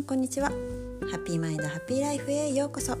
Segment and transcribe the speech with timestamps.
[0.00, 0.48] んこんにちは。
[0.48, 0.54] ハ
[1.18, 2.96] ッピーマインドハッピーライフへようこそ。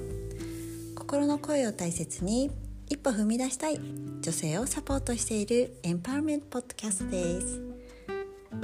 [0.94, 2.50] 心の声を大切に
[2.90, 3.80] 一歩踏み出したい
[4.20, 7.58] 女性をサポートしているエンパワーメントポッドキャストです。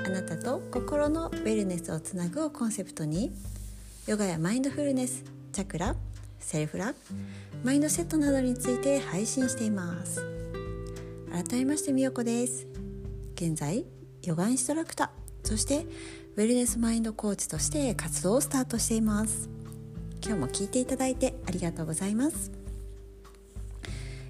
[0.04, 3.32] あなたと心のウェルネスをつなぐをコンセプトに
[4.07, 5.96] ヨガやマインドフルネスチャクラ
[6.39, 6.94] セルフラ
[7.64, 10.22] マインドセットなどについて配信しています。
[11.32, 12.66] 改めましてみよこです。
[13.34, 13.86] 現在
[14.22, 15.86] ヨガインストラクターそして
[16.36, 19.49] ウェルネスマインドコーチとして活動をスタートしています。
[20.22, 22.53] 今日も聞いていただいてありがとうございます。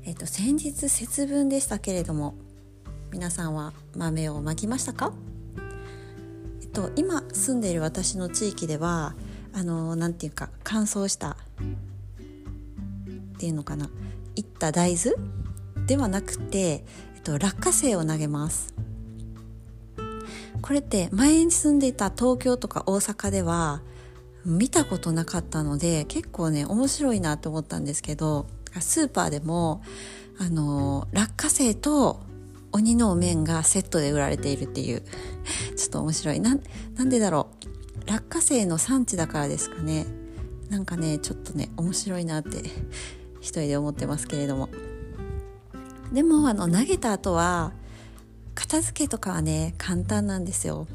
[0.04, 2.36] えっと先日節分でしたけれども
[3.10, 5.12] 皆さんは豆をまきましたか？
[6.62, 9.16] えっと今住んでいる私の地域では
[9.52, 11.36] あのなんていうか乾燥したっ
[13.38, 13.90] ていうのかな
[14.36, 15.16] いった大豆
[15.88, 16.84] ではなくて、
[17.16, 18.72] えっと、落花生を投げます。
[20.66, 23.82] これって前に住んでいた東京とか大阪では
[24.44, 28.46] 見たことなかったので結構ね面白いなと思ったんですけど
[28.80, 29.80] スーパーでも
[30.40, 32.20] あの落花生と
[32.72, 35.02] 鬼のお面がセットで売られているっていう
[35.76, 36.40] ちょっと面白い。
[36.40, 36.58] な
[36.96, 37.46] なんでだろ
[38.04, 38.10] う。
[38.10, 40.04] 落花生の産地だからですかね。
[40.68, 42.58] なんかねちょっとね面白いなって
[43.40, 44.68] 一人で思ってますけれども。
[46.12, 47.72] でもあの投げた後は
[48.56, 50.88] 片付けとかはね簡単なんですよ。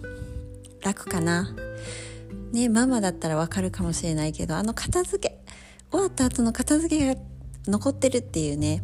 [0.81, 1.55] 楽かな。
[2.51, 5.39] ねママだったらわかるかもしれないけどあの片付け
[5.89, 7.21] 終わった後の片付けが
[7.67, 8.83] 残ってるっていうね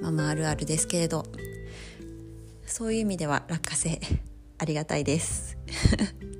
[0.00, 1.26] ママあるあるですけれど
[2.64, 4.00] そういう意味では落花生
[4.58, 5.58] ありがたいです。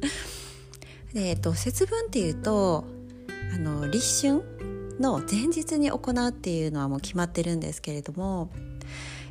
[1.12, 2.84] で、えっと、節分っていうと
[3.52, 4.42] あの立春
[5.00, 8.50] の前日に行うっていうのはもう決まってるんですけれども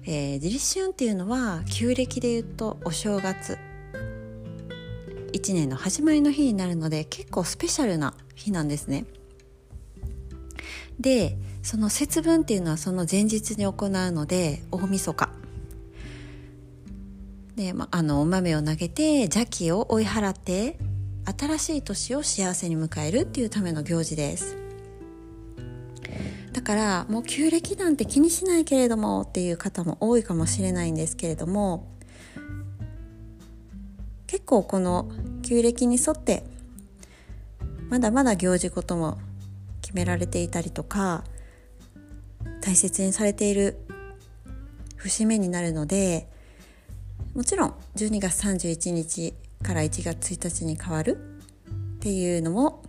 [0.06, 3.58] えー、立春っていうのは旧暦で言うとお正月
[5.34, 9.06] 1年の始まりの日になるので結構スペシャルな日なんですね。
[11.00, 15.30] でその節分っていうのはその前日に行うので大晦日
[17.56, 20.78] で、ま、あのお豆を投げて邪気を追い払って
[21.38, 24.69] 新しい年を幸せに迎えるっていうための行事です。
[26.60, 31.88] だからもう旧暦なんて気にしないけれどもっていう方も多いかもしれないんですけれども
[34.28, 35.10] 結構この
[35.42, 36.44] 旧暦に沿って
[37.88, 39.18] まだまだ行事ことも
[39.82, 41.24] 決められていたりとか
[42.60, 43.78] 大切にされている
[44.98, 46.28] 節目になるので
[47.36, 49.34] もちろん12月31日
[49.64, 52.84] から1月1日に変わるっていうのも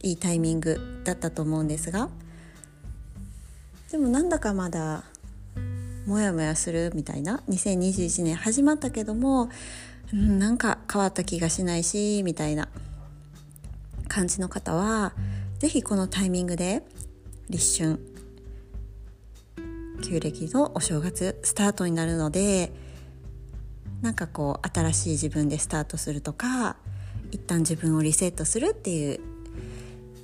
[0.00, 2.08] いいタイミングだったと思うんですが
[3.94, 5.04] でもなんだかまだ
[6.04, 9.50] モヤモヤするみたいな2021年始まったけども、
[10.12, 12.68] うん、なんか変わった気がしないしみたいな
[14.08, 15.12] 感じの方は
[15.60, 16.82] 是非このタイミングで
[17.48, 18.00] 立春
[20.02, 22.72] 旧暦のお正月スタートになるので
[24.02, 26.74] なんかこう新しい自分でスタートするとか
[27.30, 29.20] 一旦自分をリセットするっていう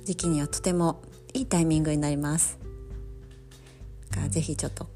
[0.03, 1.01] 時期にはとても
[1.33, 2.60] いいタイミングになります。
[4.31, 4.87] かぜひちょっと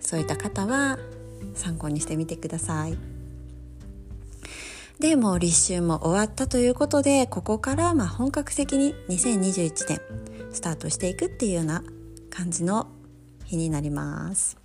[0.00, 0.98] そういった方は
[1.54, 2.96] 参考にしてみてください。
[4.98, 10.00] でもう立春も終わったということでここからまあ本格的に2021年
[10.52, 11.82] スタートしていくっていうような
[12.30, 12.86] 感じの
[13.44, 14.56] 日になります。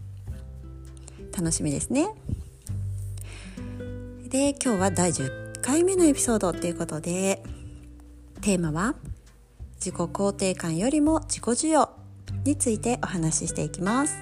[1.36, 2.10] 楽しみですね。
[4.30, 7.42] で今日は第10回目のエピソードということで
[8.42, 8.96] テーマは
[9.76, 11.97] 自己肯定感よりも自己需要。
[12.48, 14.16] についてお話ししていきます。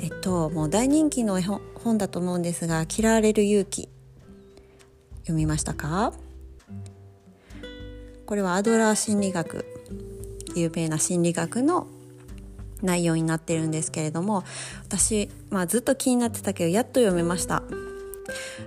[0.00, 1.40] えっともう大人気の
[1.74, 3.90] 本だと思うんですが「嫌われる勇気」
[5.24, 6.14] 読みましたか？
[8.24, 9.66] これはアドラー心理学
[10.54, 11.86] 有名な心理学の
[12.80, 14.42] 内容になってるんですけれども
[14.84, 17.62] 私、まあ、ずっと気になってたけどやっと読めました。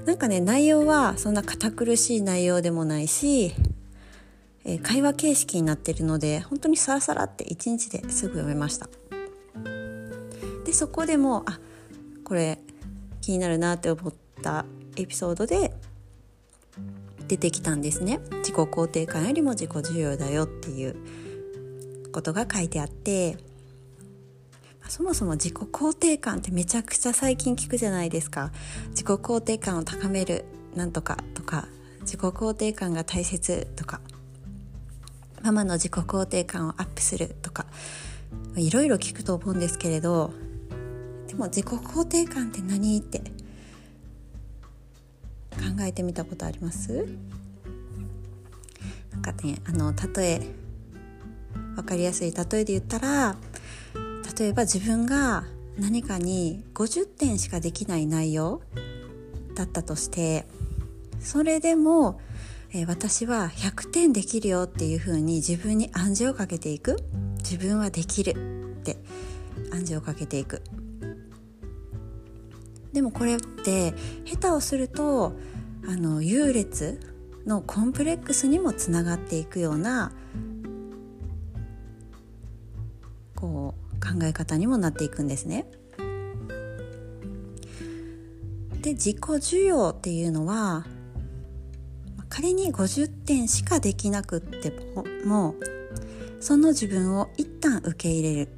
[0.06, 3.56] なんかね内容はそんな堅苦しい内容でもないし
[4.66, 8.90] え、会話形式になってるので本当にサラサラって1日ですぐ読めました。
[10.66, 11.60] でそこでもあ
[12.24, 12.60] これ
[13.22, 14.66] 気になるなって思った
[14.96, 15.74] エピソードで
[17.28, 18.20] 出てきたんですね。
[18.38, 20.96] 自己肯定感よりも自己需要だよっていう
[22.12, 23.38] ことが書いてあって
[24.88, 28.52] そもそも自己肯定感ってめちゃくちゃ最近聞くじゃないですか。
[28.90, 30.46] 自己肯定感を高める
[30.76, 31.68] なんとかとか
[32.02, 34.02] 自己肯定感が大切とか。
[35.44, 37.66] ママの自己肯定感をアップするとか
[38.56, 40.34] いろいろ聞くと思うんですけれど
[41.28, 43.26] でも自己肯定感って何って考
[45.82, 47.08] えてみたことあります？
[49.12, 50.42] なんかねあの例え
[51.76, 52.32] 分かりやすい。
[52.32, 53.36] 例えで言ったら
[54.38, 55.44] 例えば自分が
[55.78, 58.62] 何かに50点しかできない内容
[59.56, 60.46] だったとして
[61.20, 62.20] それでも、
[62.76, 66.98] え、私は100点できるよっていうふうに自分に暗示をかけていく。
[67.38, 68.32] 自分はできる
[68.80, 68.98] って。
[69.72, 70.64] 暗示をかけていく。
[72.94, 73.94] でもこれって
[74.26, 75.34] 下手をすると
[75.88, 77.00] あの優劣
[77.46, 80.12] のコンプレックスにもつながっていくような
[83.36, 85.66] こう考え方にもなっていくんですね。
[88.82, 90.86] で自己需要っていうのは
[92.34, 94.74] 仮に50点しかできなくって
[95.24, 95.54] も
[96.40, 98.50] その自分を一旦受け入れる。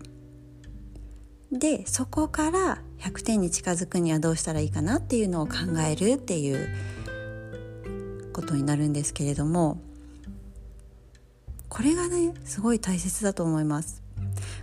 [1.51, 5.55] でそこから100点に近づくにはどうしたらいいかなっていうのを考
[5.85, 6.69] えるっていう
[8.31, 9.81] ことになるんですけれども
[11.67, 14.01] これがねすごい大切だと思います。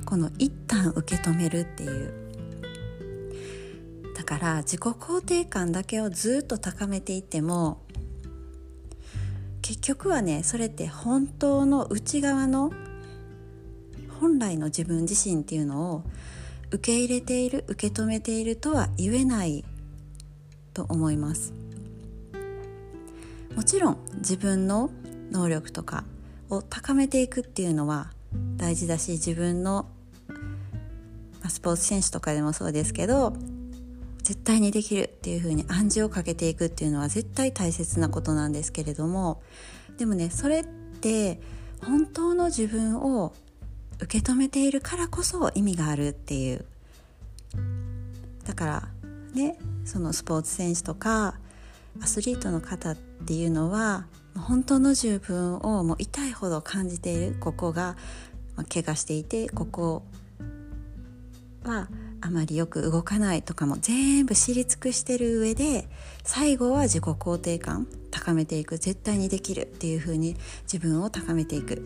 [0.06, 2.14] この一旦受け止めるっていう。
[4.17, 7.82] だから自己肯定感だけをずっと高めていっても
[9.62, 12.73] 結局はねそれって本当の内側の
[14.20, 16.05] 本来の自分自身っていうのを
[16.70, 19.64] 受け入れている受け止めているとは言えない
[20.75, 21.53] と思います。
[23.55, 24.91] もちろん自分の
[25.31, 26.05] 能力とか
[26.49, 28.11] を高めていくっていうのは
[28.56, 29.87] 大事だし自分の
[31.49, 33.35] スポーツ選手とかでもそうですけど
[34.32, 39.43] 絶対にできるっていう風に暗示をかけていくっていうのは絶対大切なことなんですけれども
[39.99, 41.38] でもねそれって
[41.84, 43.34] 本当の自分を
[44.00, 46.64] 受け止めているからこそ意味があるっていう。
[48.46, 48.88] だから
[49.34, 51.35] ねそのスポーツ選手とか
[52.00, 57.96] アスリートの方っていうのは本当の自分をもう痛いほど感じているここが
[58.73, 60.02] 怪我していてここ
[61.64, 61.88] は
[62.25, 65.89] あまりよく動かないとかも全部知り尽くしてる上で
[66.23, 68.79] 最後は自己肯定感高めていく。
[68.79, 71.75] 絶対にできるっていう風に自分を高めていく。
[71.75, 71.79] っ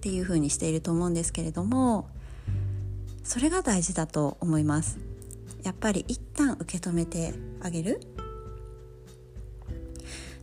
[0.00, 2.08] ていう風にしていると思うんですけれども
[3.24, 4.98] それが大事だと思います。
[5.62, 8.00] やっぱり一旦受け止めてあげる。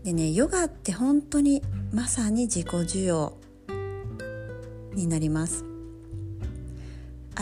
[0.04, 1.62] でねヨガって本当に
[1.94, 3.38] まさに自己需要
[4.96, 5.73] になります。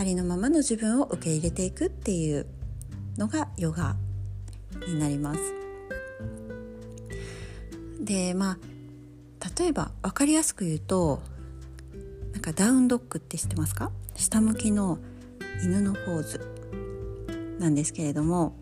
[0.02, 2.44] ありのままの自分を受け入れていくっていう
[3.16, 3.94] のがヨガ
[4.88, 5.40] になります。
[8.00, 8.58] でまあ
[9.60, 11.22] 例えば分かりやすく言うと
[12.32, 13.92] なんかダウンドッグって知ってますか？
[14.16, 14.98] 下向きの
[15.62, 16.40] 犬のポーズ
[17.60, 18.56] なんですけれども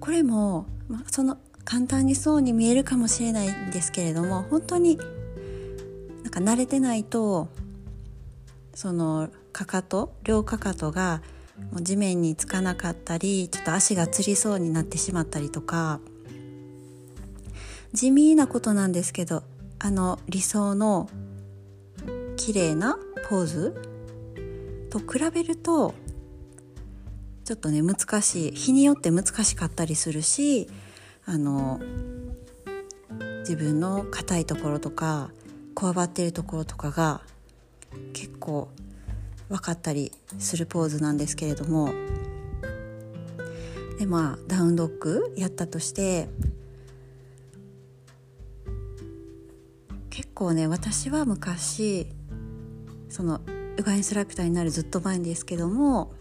[0.00, 1.36] これも、まあ、その
[1.66, 7.48] 簡単にそうに見えるかもしれないんですけれども本当になんか慣れてないと
[8.78, 11.20] そのかかと両かかとが
[11.72, 15.98] もう地面につかなかったりちょっと足がつりそうになってしまったりとか
[17.92, 19.42] 地味なことなんですけど
[19.80, 21.10] あの理想の
[22.36, 22.96] 綺麗な
[23.28, 25.92] ポーズと比べると
[27.44, 28.52] ちょっとね難しい。
[28.52, 30.68] 日によって難しかったりするし
[31.24, 31.80] あの
[33.40, 35.32] 自分の硬いところとか
[35.74, 37.22] こわばっているところとかが
[38.12, 38.68] 結構
[39.48, 41.92] 分かったりするポーズなんですけれども。
[43.98, 46.28] でまあダウンドッグやったとして
[50.08, 52.06] 結構ね私は昔
[53.08, 53.40] その
[53.76, 56.12] ヨガインストラクターになるずっと前ですけども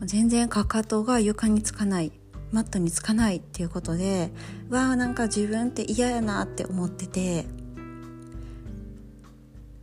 [0.00, 2.12] 全然かかとが床につかない
[2.50, 4.32] マットにつかないっていうことで
[4.70, 7.63] わあなんか自分って嫌やなって思ってて。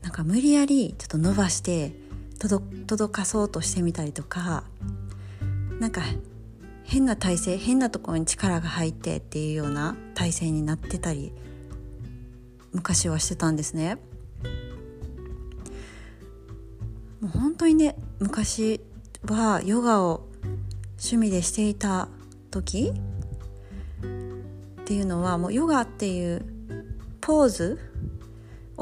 [0.01, 1.93] なんか無理やりちょっと伸ばして
[2.39, 4.63] 届かそうとしてみたりとか
[5.79, 6.01] なんか
[6.84, 11.31] 変な体勢変なところに力が入ってっていうような体勢になってたり
[12.74, 13.98] 昔はしてたんですね。
[17.20, 18.81] もう本当にね昔
[19.25, 20.27] はヨガを
[20.98, 22.08] 趣味でしていた
[22.50, 22.91] 時
[24.01, 26.46] っていうのはもうヨガっていう
[27.22, 27.90] ポーズ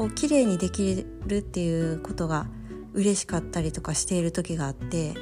[0.00, 2.46] をきれいにできるっていうことが
[2.94, 5.14] 嬉しかったりとかしている時があって、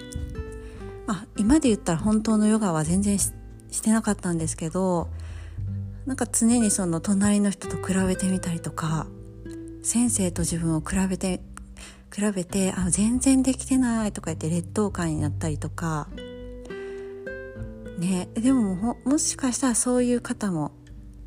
[1.07, 3.33] まあ、今で言ったら本当のヨガは全然し
[3.83, 5.09] てなかったんですけど
[6.07, 9.07] なんか常にその隣の人と比べてみたりとか
[9.83, 11.41] 先生と自分を比べて
[12.15, 16.09] 比べてあ全然できてないとか言って劣等感になったりとか。
[17.99, 20.71] ねでももしかしたらそういう方も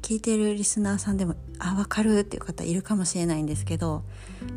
[0.02, 4.04] 聞いてるリスナーさんでもあ分かるっていう方いるかもしれないんですけど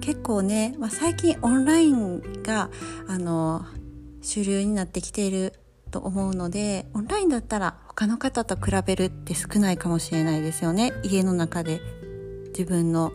[0.01, 2.71] 結構ね、まあ、最近オンラインが
[3.07, 3.65] あの
[4.23, 5.53] 主流になってきている
[5.91, 10.93] と思うのでオンラインだったら他の方と比べるって少ないかもしれないですよね。
[11.05, 11.81] 家の中で
[12.49, 13.13] 自分の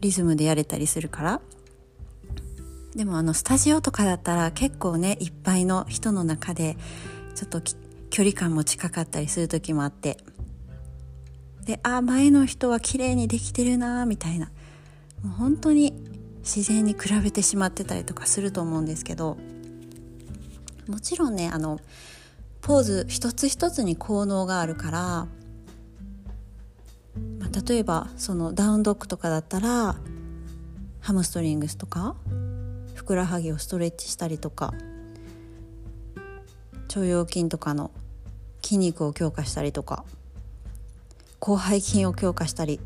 [0.00, 1.40] リズムでやれたりするから。
[2.94, 6.76] でもあのスタジオとかだったら結構ねいっぱいの人の中で
[7.34, 10.18] ちょっと距離感も近かったりする時もあって。
[11.66, 14.46] であ前の人は綺麗にできてるなみたいな。
[15.22, 15.92] もう本当に
[16.40, 19.36] 自然に比べてしまってたりとかすると思うんですけど。
[20.88, 21.80] もちろんねあの
[22.60, 25.00] ポーズ一つ一つに効能があるから、
[27.40, 29.96] まあ、例えばそのダウンドッグとかだったら
[31.00, 32.14] ハムストリングスとか
[32.94, 34.74] ふくらはぎをストレッチしたりとか
[36.88, 37.90] 腸腰筋とかの
[38.62, 40.04] 筋肉を強化したりとか。
[41.46, 42.80] 広背筋を強化したり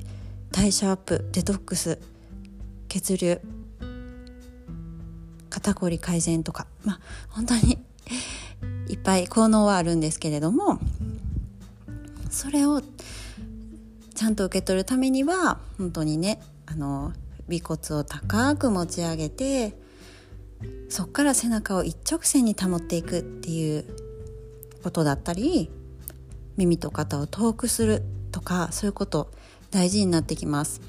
[0.52, 1.98] 代謝アップデトックス
[2.88, 3.40] 血流
[5.48, 7.00] 肩こり改善とかまあ
[7.30, 7.78] 本当に
[8.90, 10.78] いっぱい効能はあるんですけれども
[12.30, 12.82] それを
[14.14, 17.14] ちゃんと受け取るためには本当にねあの
[17.48, 19.74] 尾骨を高く持ち上げて
[20.90, 23.86] そこから背中を一直線に保っていくっていう
[24.82, 25.70] ことだったり
[26.58, 29.30] 耳と肩を遠くするとかそういうこと
[29.70, 30.80] 大事になってきます。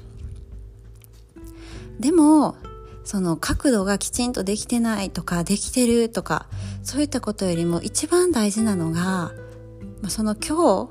[2.00, 2.56] でも
[3.04, 6.46] その角度がきちんとできてないとかできてるとか
[6.82, 9.32] そういったことよりも一番大事なのが
[10.08, 10.88] その今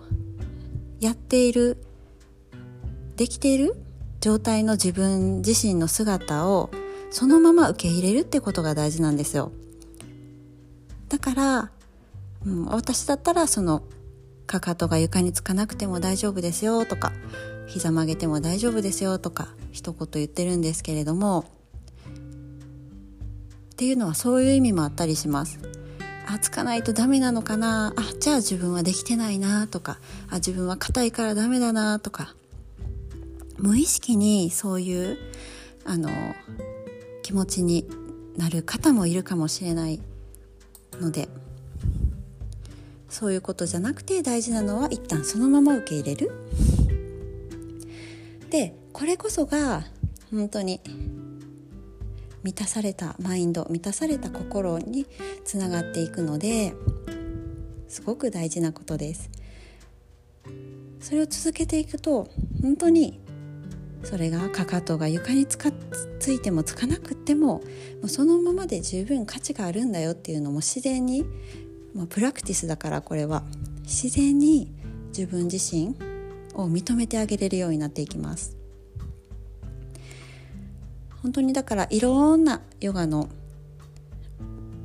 [1.00, 1.78] 日やっている
[3.16, 3.76] できている
[4.20, 6.70] 状態の自分自身の姿を
[7.10, 9.52] そのまま受け入れるってことが大事なんですよ。
[11.10, 11.72] だから、
[12.46, 13.84] うん、私だったらその
[14.48, 17.14] かかとが床につかなくても大丈夫ですよとか
[17.68, 21.46] 膝曲げても大丈夫ですよとか一言言ってるんですけれども
[23.72, 25.60] っていうのはそういう意味もあったりします。
[26.28, 27.94] あつかないとダメなのかな。
[27.98, 32.36] あじゃあ自分はできてないなとかあ自分は硬いからダメだなとか。
[33.62, 35.18] 無意識にそういう
[35.86, 36.10] あの
[37.22, 37.88] 気持ちに
[38.36, 40.00] なる方もいるかもしれない
[41.00, 41.30] ので
[43.12, 46.32] そういうことじゃなくて大事なのは一旦そのまま受け入れる。
[48.50, 49.84] でこれこそが
[50.32, 50.82] 本当に
[52.44, 55.06] 満たされたマインド満たされた心に
[55.44, 56.74] つながっていくので
[57.88, 59.30] すごく大事なことです。
[61.02, 62.30] それを続けていくと
[62.62, 63.20] 本当に
[64.04, 65.72] それがかかとが床につか
[66.20, 67.62] ついてもつかなくってもも
[68.04, 71.26] うそのままで十分価値があるんだよっていうのも自然に、
[71.94, 73.44] まあ、プラクティスだからこれは
[73.84, 74.72] 自然に
[75.10, 75.96] 自分自身
[76.54, 78.58] を認めてあげれるようになっていきます。
[81.22, 83.30] 本当にだからいろんなヨガの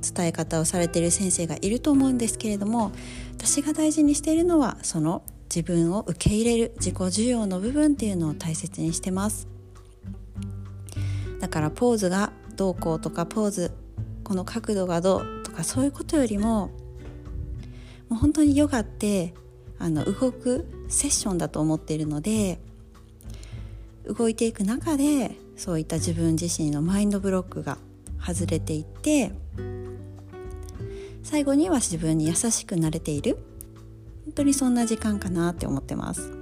[0.03, 2.93] 伝え方をされてる先生がいると思うんですけれども
[3.33, 9.49] 私が大事にしているのはその自分を受け入れる自己需要の部分っていうのを大切にしてます。
[11.41, 13.71] だからポーズがどうこうとかポーズ
[14.25, 16.71] この角度がどうとかそういうことよりも
[18.09, 19.35] もう本当にヨガって
[19.79, 22.59] あの動くセッションだと思っているので
[24.05, 27.79] 動いていく中でそういった自分自身のマインドブロックが
[28.25, 29.33] 外れていって
[31.23, 33.39] 最後には自分に優しくなれている。
[34.27, 36.33] 本当にそんな時間かなって思ってます。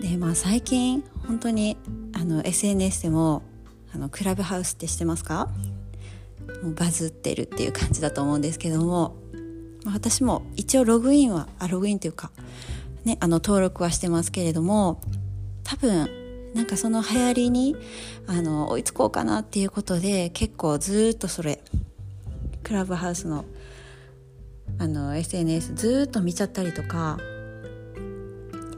[0.00, 1.76] でまあ最近本当に
[2.14, 3.42] あの SNS でも
[3.94, 5.50] あのクラブハウスって知ってますか？
[6.62, 9.16] もうバズってるっていう感じだと思うんですけども、
[9.92, 12.30] 私も一応ログインはあログインというか、
[13.04, 15.00] ね、あの登録はしてますけれども
[15.62, 16.08] 多分
[16.54, 17.76] なんかその流行りに
[18.26, 21.60] あの追いつこうかなっていうことで結構ずっとそれ
[22.62, 23.44] クラブハウスの
[24.78, 27.18] あの SNS ずっと見ちゃったりとか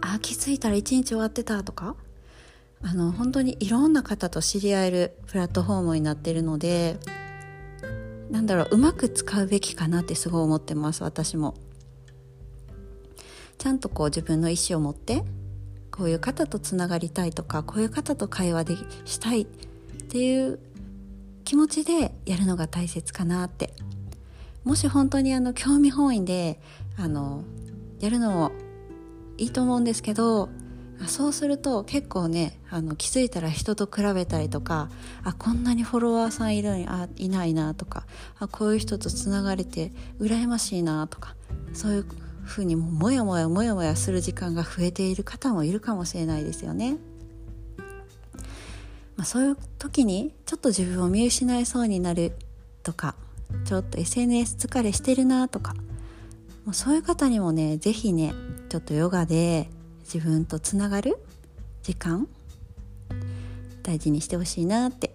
[0.01, 1.97] あ気づいたら一日終わってたとか
[2.83, 6.99] あの本当にいろんな方と知り合えるプラットフォームになってるので
[8.31, 11.55] なんだろううまく使うべきかなってすごい思ってます私も。
[13.57, 15.25] ちゃんとこう自分の意思を持って
[15.91, 20.61] こういう方とつながりたいとかこういう方と会話でしたいっていう
[21.45, 23.75] 気持ちでやるのが大切かなって。
[24.65, 26.61] もし本当にあの興味本位で
[26.99, 27.43] あの
[28.01, 28.53] やるのも
[29.39, 30.51] いいと思うんですけど
[31.07, 34.91] そうすると結構ねあの気づいたら人と比べたりとか
[35.23, 38.05] あこんなにフォロワーさんいるのにあいないなとか
[38.39, 41.37] あこういう人とつながれて羨ましいなとか
[41.73, 42.07] そういう
[42.45, 46.97] ふうにももやもやもやもやする時間が増えている方もいるかもしれないですよね。
[49.17, 52.33] まあ、そういう時にちょっと自分を見失いそうになる
[52.85, 53.17] とか
[53.65, 55.75] ちょっと SNS 疲れしてるなとか
[56.65, 58.33] もうそういう方にもね是非ね
[58.69, 59.69] ちょっとヨガで
[60.13, 61.19] 自分とつながる
[61.83, 62.27] 時間？
[63.83, 65.15] 大事にしてほしいなって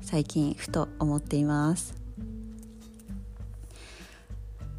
[0.00, 1.94] 最近ふと思っています。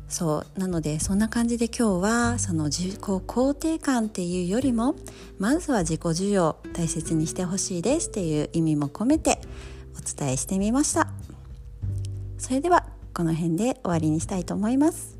[0.10, 4.96] そうなのでそんな感じで今日はその自己肯定感っていうよりも
[5.38, 9.39] まずは自己需要大切にしてほしいですっていう意味も込めて
[9.96, 11.08] お伝えしてみました。
[12.39, 15.18] それではこの辺で終わりにしたいと思います。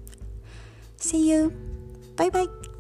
[0.98, 1.52] See you!
[2.18, 2.71] バイバイ